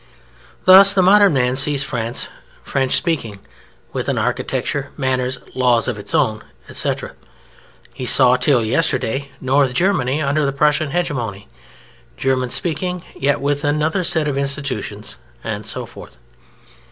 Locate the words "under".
10.19-10.43